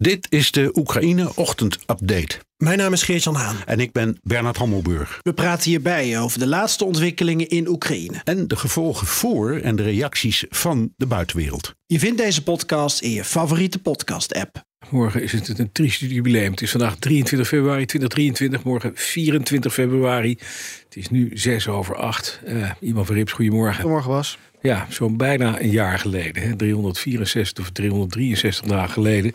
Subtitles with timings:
[0.00, 2.38] Dit is de Oekraïne Ochtend Update.
[2.56, 3.56] Mijn naam is Geert-Jan Haan.
[3.66, 5.18] En ik ben Bernard Hammelburg.
[5.22, 8.20] We praten hierbij over de laatste ontwikkelingen in Oekraïne.
[8.24, 11.74] En de gevolgen voor en de reacties van de buitenwereld.
[11.86, 14.62] Je vindt deze podcast in je favoriete podcast-app.
[14.90, 16.50] Morgen is het een triest jubileum.
[16.50, 20.38] Het is vandaag 23 februari 2023, morgen 24 februari.
[20.84, 22.40] Het is nu 6 over 8.
[22.46, 23.74] Uh, iemand van Rips, goedemorgen.
[23.74, 24.38] Goedemorgen, Bas.
[24.62, 29.32] Ja, zo'n bijna een jaar geleden, hè, 364 of 363 dagen geleden.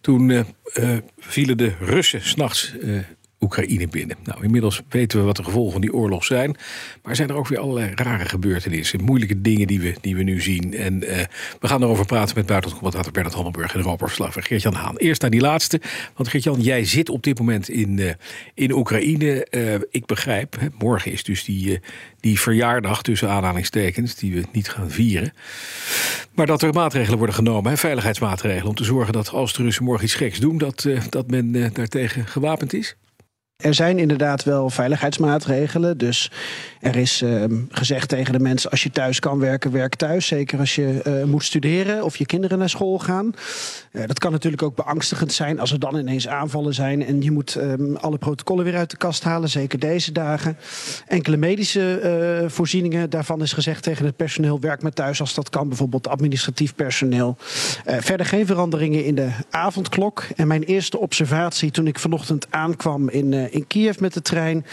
[0.00, 0.40] Toen uh,
[0.74, 2.98] uh, vielen de Russen s'nachts uh,
[3.44, 4.16] Oekraïne binnen.
[4.24, 6.56] Nou, inmiddels weten we wat de gevolgen van die oorlog zijn.
[7.02, 10.40] Maar zijn er ook weer allerlei rare gebeurtenissen, moeilijke dingen die we, die we nu
[10.40, 10.74] zien.
[10.74, 11.10] En uh,
[11.60, 14.96] we gaan erover praten met buitenlandcommentator Bernard Hammelburg en Europa-verslagver Geert-Jan Haan.
[14.96, 15.80] Eerst naar die laatste,
[16.16, 18.12] want Geert-Jan, jij zit op dit moment in, uh,
[18.54, 19.46] in Oekraïne.
[19.50, 21.80] Uh, ik begrijp, morgen is dus die,
[22.20, 25.32] die verjaardag tussen aanhalingstekens, die we niet gaan vieren.
[26.34, 29.84] Maar dat er maatregelen worden genomen, hè, veiligheidsmaatregelen, om te zorgen dat als de Russen
[29.84, 32.96] morgen iets geks doen, dat, dat men daartegen gewapend is?
[33.56, 35.98] Er zijn inderdaad wel veiligheidsmaatregelen.
[35.98, 36.30] Dus
[36.80, 40.26] er is uh, gezegd tegen de mensen: als je thuis kan werken, werk thuis.
[40.26, 43.34] Zeker als je uh, moet studeren of je kinderen naar school gaan.
[44.06, 47.04] Dat kan natuurlijk ook beangstigend zijn als er dan ineens aanvallen zijn.
[47.06, 49.48] En je moet um, alle protocollen weer uit de kast halen.
[49.48, 50.56] Zeker deze dagen.
[51.06, 53.10] Enkele medische voorzieningen.
[53.10, 55.68] Daarvan is gezegd tegen het personeel: werk maar thuis als dat kan.
[55.68, 57.36] Bijvoorbeeld administratief personeel.
[57.84, 60.26] verder geen veranderingen in de avondklok.
[60.36, 64.66] En mijn eerste observatie toen ik vanochtend aankwam in in Kiev met de trein,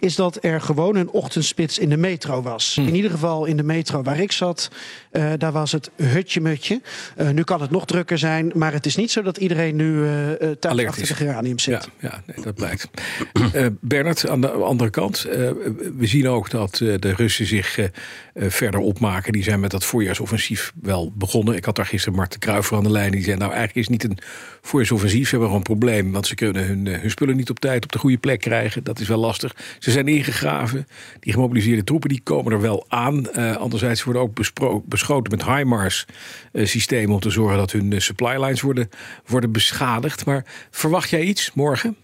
[0.00, 2.74] is dat er gewoon een ochtendspits in de metro was.
[2.74, 2.86] Hm.
[2.86, 4.70] In ieder geval in de metro waar ik zat,
[5.12, 6.80] uh, daar was het hutje-mutje.
[7.18, 9.92] Uh, nu kan het nog drukker zijn, maar het is niet zo dat iedereen nu
[9.92, 11.88] uh, thuis achter de geranium zit.
[11.98, 12.88] Ja, ja nee, dat blijkt.
[13.80, 15.22] Bernard, aan de andere kant,
[15.96, 17.78] we zien ook dat de Russen zich
[18.34, 19.32] verder opmaken.
[19.32, 21.56] Die zijn met dat voorjaarsoffensief wel begonnen.
[21.56, 23.10] Ik had daar gisteren Marten Kruijver aan de lijn.
[23.10, 24.24] Die zei, nou eigenlijk is het niet een
[24.60, 25.24] voorjaarsoffensief.
[25.24, 27.92] Ze hebben gewoon een probleem, want ze kunnen hun, hun spullen niet op tijd op
[27.92, 28.84] de goede plek krijgen.
[28.84, 29.56] Dat is wel lastig.
[29.78, 30.86] Ze zijn ingegraven.
[31.20, 33.26] Die gemobiliseerde troepen die komen er wel aan.
[33.36, 34.38] Uh, anderzijds worden ook
[34.84, 36.06] beschoten met HIMARS
[36.52, 37.14] uh, systemen...
[37.14, 38.88] om te zorgen dat hun uh, supply lines worden,
[39.26, 40.26] worden beschadigd.
[40.26, 41.96] Maar verwacht jij iets morgen?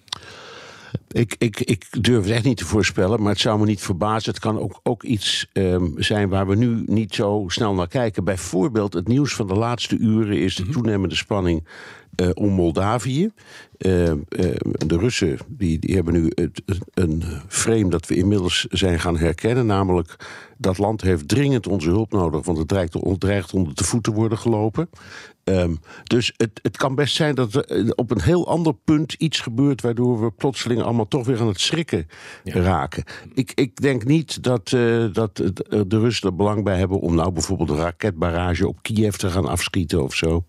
[1.08, 4.32] Ik, ik, ik durf het echt niet te voorspellen, maar het zou me niet verbazen.
[4.32, 8.24] Het kan ook, ook iets um, zijn waar we nu niet zo snel naar kijken.
[8.24, 10.72] Bijvoorbeeld het nieuws van de laatste uren is de mhm.
[10.72, 11.64] toenemende spanning
[12.16, 13.30] uh, om Moldavië.
[13.78, 14.16] Uh, uh,
[14.86, 16.62] de Russen die, die hebben nu het,
[16.94, 19.66] een frame dat we inmiddels zijn gaan herkennen.
[19.66, 20.16] Namelijk,
[20.58, 24.12] dat land heeft dringend onze hulp nodig, want het dreigt, het dreigt onder de voeten
[24.12, 24.88] te worden gelopen.
[25.44, 29.40] Um, dus het, het kan best zijn dat er op een heel ander punt iets
[29.40, 29.82] gebeurt...
[29.82, 32.08] waardoor we plotseling allemaal toch weer aan het schrikken
[32.44, 32.60] ja.
[32.60, 33.04] raken.
[33.34, 35.36] Ik, ik denk niet dat, uh, dat
[35.86, 37.00] de Russen er belang bij hebben...
[37.00, 40.44] om nou bijvoorbeeld een raketbarrage op Kiev te gaan afschieten of zo.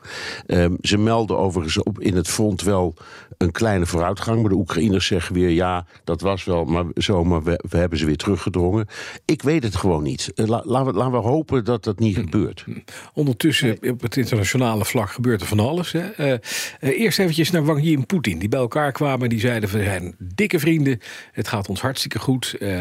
[0.48, 2.94] Um, ze melden overigens op in het front wel
[3.38, 4.42] een kleine vooruitgang...
[4.42, 7.24] maar de Oekraïners zeggen weer ja, dat was wel maar zo...
[7.24, 8.88] maar we, we hebben ze weer teruggedrongen.
[9.26, 10.32] Ik weet het gewoon niet.
[10.36, 12.22] La, laten, we, laten we hopen dat dat niet hm.
[12.22, 12.66] gebeurt.
[13.14, 15.92] Ondertussen op het internationale vlak gebeurt er van alles.
[15.92, 16.20] Hè.
[16.20, 16.40] Uh, uh,
[16.80, 18.40] eerst eventjes naar Wang Yi en Poetin.
[18.40, 19.30] Die bij elkaar kwamen.
[19.30, 21.02] Die zeiden we zijn dikke vrienden.
[21.32, 22.56] Het gaat ons hartstikke goed.
[22.60, 22.80] Uh,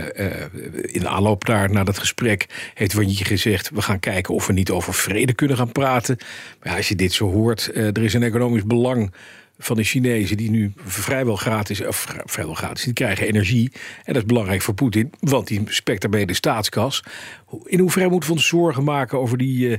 [0.83, 3.71] in de aanloop daar naar dat gesprek heeft Wang Yi gezegd...
[3.71, 6.17] we gaan kijken of we niet over vrede kunnen gaan praten.
[6.63, 9.13] Maar als je dit zo hoort, er is een economisch belang
[9.59, 13.73] van de Chinezen die nu vrijwel gratis, of vrijwel gratis, die krijgen energie.
[14.05, 17.03] En dat is belangrijk voor Poetin, want die spekt daarmee de staatskas.
[17.65, 19.77] In hoeverre moeten we ons zorgen maken over die, uh,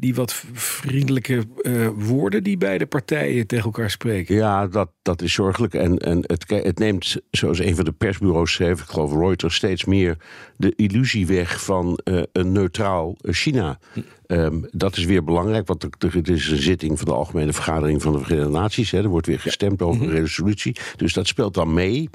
[0.00, 4.34] die wat vriendelijke uh, woorden die beide partijen tegen elkaar spreken?
[4.34, 5.74] Ja, dat, dat is zorgelijk.
[5.74, 9.84] En, en het, het neemt, zoals een van de persbureaus schreef, ik geloof Reuters, steeds
[9.84, 10.16] meer
[10.56, 13.78] de illusie weg van uh, een neutraal China.
[13.92, 14.00] Hm.
[14.26, 18.12] Um, dat is weer belangrijk, want er, is een zitting van de Algemene Vergadering van
[18.12, 18.90] de Verenigde Naties.
[18.90, 20.18] Hè, er wordt weer gestemd over een mhm.
[20.18, 20.76] resolutie.
[20.96, 22.08] Dus dat speelt dan mee.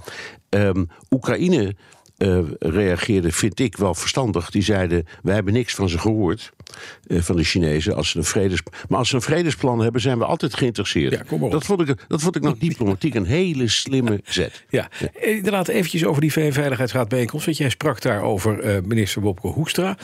[0.49, 1.75] Um, Oekraïne
[2.23, 4.49] uh, reageerde, vind ik wel verstandig.
[4.49, 6.51] Die zeiden: Wij hebben niks van ze gehoord.
[7.07, 7.95] Uh, van de Chinezen.
[7.95, 8.61] Als ze een vredes...
[8.89, 11.13] Maar als ze een vredesplan hebben, zijn we altijd geïnteresseerd.
[11.13, 11.51] Ja, kom op.
[11.51, 14.63] Dat, vond ik, dat vond ik nog diplomatiek een hele slimme zet.
[14.69, 15.07] Ja, ja.
[15.13, 17.45] Eh, inderdaad, eventjes over die VN-veiligheidsraad bijeenkomst.
[17.45, 19.97] Want jij sprak daar over uh, minister Wopke Hoekstra.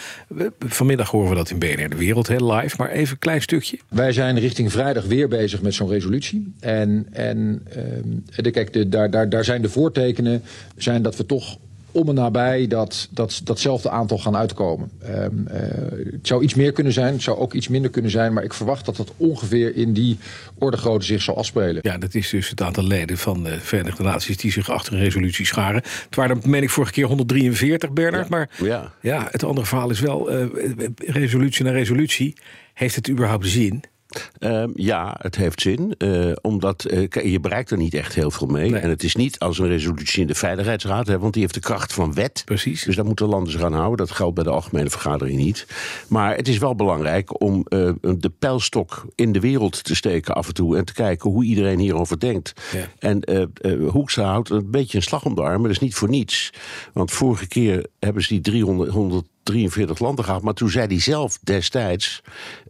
[0.59, 2.75] Vanmiddag horen we dat in BNR De Wereld, heel live.
[2.77, 3.79] Maar even een klein stukje.
[3.89, 6.53] Wij zijn richting vrijdag weer bezig met zo'n resolutie.
[6.59, 7.67] En, en
[8.37, 10.43] uh, kijk, de, daar, daar, daar zijn de voortekenen
[10.75, 11.57] zijn dat we toch
[11.91, 14.91] om en nabij dat, dat, datzelfde aantal gaan uitkomen.
[15.01, 15.61] Ehm, eh,
[16.11, 18.53] het zou iets meer kunnen zijn, het zou ook iets minder kunnen zijn, maar ik
[18.53, 20.17] verwacht dat dat ongeveer in die
[20.57, 21.79] orde grootte zich zal afspelen.
[21.81, 24.99] Ja, dat is dus het aantal leden van de Verenigde Naties die zich achter een
[24.99, 25.81] resolutie scharen.
[26.05, 28.29] Het waren, meen ik, vorige keer 143, Bernard.
[28.29, 28.93] Maar Ja.
[29.01, 30.45] ja, het andere verhaal is wel, eh,
[30.97, 32.35] resolutie na resolutie,
[32.73, 33.83] heeft het überhaupt zin?
[34.39, 35.95] Ehm, ja, het heeft zin.
[35.97, 38.69] eh, omdat eh, je bereikt er niet echt heel veel mee.
[38.69, 38.79] Nee.
[38.81, 41.59] En het is niet als een resolutie in de Veiligheidsraad, hè, want die heeft de
[41.59, 42.41] kracht van wet.
[42.45, 42.83] Precies.
[42.83, 43.97] Dus daar moeten landen zich aan houden.
[43.97, 45.67] Dat geldt bij de Algemene Vergadering niet.
[46.07, 50.47] Maar het is wel belangrijk om eh, de pijlstok in de wereld te steken af
[50.47, 50.77] en toe.
[50.77, 52.53] En te kijken hoe iedereen hierover denkt.
[52.73, 52.87] Ja.
[52.99, 53.23] En
[53.89, 55.53] Hoekstra houdt een beetje een slag om de arm.
[55.59, 56.53] Maar dat is niet voor niets.
[56.93, 60.41] Want vorige keer hebben ze die 300, 143 landen gehad.
[60.41, 62.21] Maar toen zei hij zelf destijds,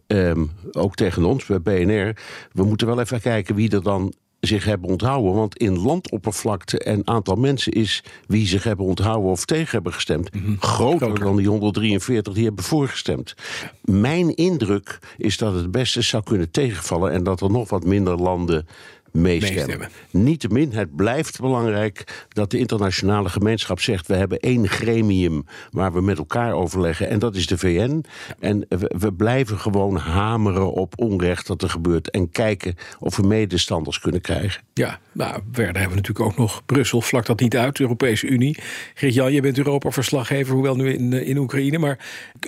[0.06, 2.16] ehm, ook tegen ons bij BNR...
[2.52, 5.34] we moeten wel even kijken wie er dan zich hebben onthouden.
[5.34, 10.30] Want in landoppervlakte en aantal mensen is wie zich hebben onthouden of tegen hebben gestemd...
[10.58, 11.24] groter, Groter.
[11.24, 13.34] dan die 143 die hebben voorgestemd.
[13.80, 17.12] Mijn indruk is dat het beste zou kunnen tegenvallen...
[17.12, 18.66] en dat er nog wat minder landen
[19.12, 19.66] meestemmen.
[19.66, 19.90] Meestemmen.
[20.10, 24.06] Niettemin, het blijft belangrijk dat de internationale gemeenschap zegt...
[24.06, 28.04] we hebben één gremium waar we met elkaar overleggen en dat is de VN.
[28.38, 32.10] En we, we blijven gewoon hameren op onrecht dat er gebeurt...
[32.10, 34.62] en kijken of we medestanders kunnen krijgen.
[34.74, 37.00] Ja, nou, verder hebben we natuurlijk ook nog Brussel.
[37.00, 38.58] Vlak dat niet uit, de Europese Unie.
[38.94, 41.78] Geert-Jan, je bent Europa-verslaggever, hoewel nu in, eh, in Oekraïne.
[41.78, 41.98] Maar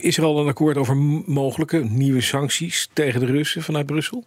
[0.00, 4.24] is er al een akkoord over mogelijke nieuwe sancties tegen de Russen vanuit Brussel?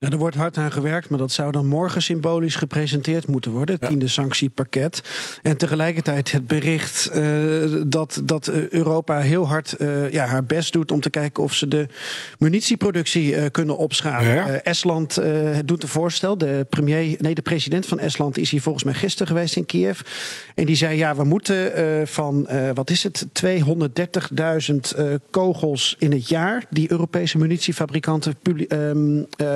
[0.00, 3.76] Ja, er wordt hard aan gewerkt, maar dat zou dan morgen symbolisch gepresenteerd moeten worden.
[3.80, 5.02] Het tiende sanctiepakket.
[5.42, 7.22] En tegelijkertijd het bericht eh,
[7.86, 11.54] dat, dat eh, Europa heel hard eh, ja, haar best doet om te kijken of
[11.54, 11.86] ze de
[12.38, 14.34] munitieproductie kunnen opschalen.
[14.34, 14.48] Ja.
[14.48, 15.20] Estland
[15.64, 16.38] doet een voorstel.
[16.38, 20.00] De, premier, nee, de president van Estland is hier volgens mij gisteren geweest in Kiev.
[20.54, 21.72] En die zei: ja, we moeten
[22.08, 23.26] van wat is het?
[23.46, 28.36] 230.000 eh, kogels in het jaar die Europese munitiefabrikanten
[28.68, 29.54] ehm, eh,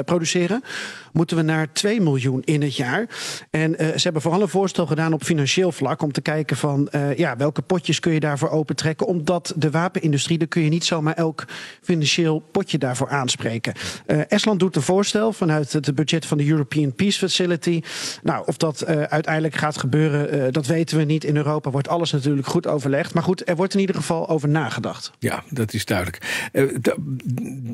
[1.13, 3.07] moeten we naar 2 miljoen in het jaar.
[3.51, 6.89] En eh, ze hebben vooral een voorstel gedaan op financieel vlak om te kijken van
[6.89, 9.07] eh, ja, welke potjes kun je daarvoor opentrekken.
[9.07, 11.45] Omdat de wapenindustrie, daar kun je niet zomaar elk
[11.83, 13.73] financieel potje daarvoor aanspreken.
[14.07, 17.83] Eh, Estland doet een voorstel vanuit het budget van de European Peace Facility.
[18.23, 21.25] Nou, of dat uiteindelijk gaat gebeuren, dat weten we niet.
[21.25, 23.15] In Europa wordt alles natuurlijk goed overlegd.
[23.15, 25.11] Maar goed, er wordt in ieder geval over nagedacht.
[25.19, 26.49] Ja, dat is duidelijk.
[26.81, 26.97] Da-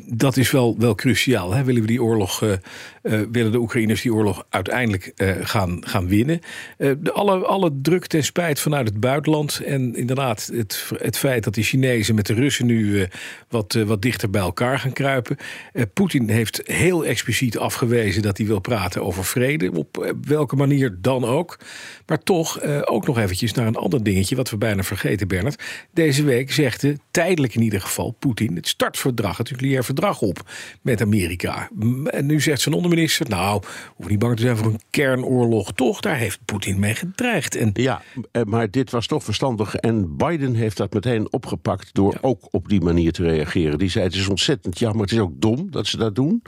[0.06, 1.52] dat is wel, wel cruciaal.
[1.52, 1.64] Hè?
[1.64, 2.42] Willen we die oorlog,
[3.30, 6.40] willen de Oekraïners die oorlog uiteindelijk eh, gaan, gaan winnen?
[6.76, 9.60] Eh, de, alle, alle druk ten spijt vanuit het buitenland.
[9.64, 13.08] En inderdaad, het, het feit dat die Chinezen met de Russen nu eh,
[13.48, 15.36] wat, eh, wat dichter bij elkaar gaan kruipen.
[15.72, 19.72] Eh, Poetin heeft heel expliciet afgewezen dat hij wil praten over vrede.
[19.72, 21.58] Op eh, welke manier dan ook.
[22.06, 25.62] Maar toch eh, ook nog eventjes naar een ander dingetje, wat we bijna vergeten, Bernard.
[25.92, 30.50] Deze week zegde tijdelijk in ieder geval Poetin het startverdrag, het nucleair verdrag op
[30.82, 31.70] met Amerika.
[32.04, 33.62] En nu zegt zijn onderminister, nou,
[33.94, 35.72] hoef niet bang te zijn voor een kernoorlog.
[35.72, 37.54] Toch, daar heeft Poetin mee gedreigd.
[37.54, 38.02] En Ja,
[38.32, 39.74] eh, maar dit was toch verstandig.
[39.74, 43.78] En Biden heeft dat meteen opgepakt door ook op die manier te reageren.
[43.78, 46.42] Die zei: Het is ontzettend jammer, het is ook dom dat ze dat doen.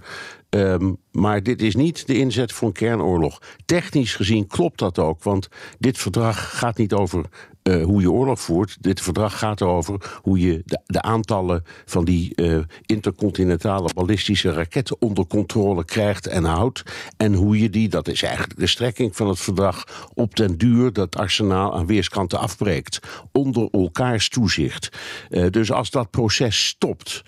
[0.51, 3.39] Ehm, maar dit is niet de inzet voor een kernoorlog.
[3.65, 5.49] Technisch gezien klopt dat ook, want
[5.79, 7.25] dit verdrag gaat niet over
[7.63, 8.77] eh, hoe je oorlog voert.
[8.81, 15.01] Dit verdrag gaat erover hoe je de, de aantallen van die eh, intercontinentale ballistische raketten
[15.01, 16.83] onder controle krijgt en houdt.
[17.17, 20.93] En hoe je die, dat is eigenlijk de strekking van het verdrag, op den duur
[20.93, 22.99] dat arsenaal aan weerskanten afbreekt.
[23.33, 24.99] Onder elkaars toezicht.
[25.31, 27.23] Eh, dus als dat proces stopt,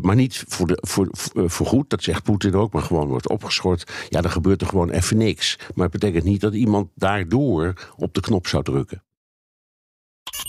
[0.00, 3.28] maar niet voor, de, voor, voor, voor goed, dat zegt Poetin ook, maar gewoon wordt
[3.28, 3.92] opgeschort.
[4.08, 5.58] Ja, dan gebeurt er gewoon even niks.
[5.74, 9.02] Maar het betekent niet dat iemand daardoor op de knop zou drukken.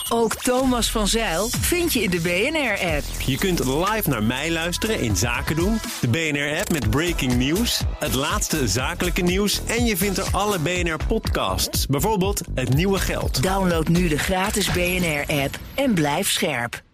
[0.09, 3.21] Ook Thomas van Zeil vind je in de BNR-app.
[3.25, 8.13] Je kunt live naar mij luisteren in Zaken doen, de BNR-app met breaking news, het
[8.13, 13.43] laatste zakelijke nieuws en je vindt er alle BNR-podcasts, bijvoorbeeld Het Nieuwe Geld.
[13.43, 16.84] Download nu de gratis BNR-app en blijf scherp.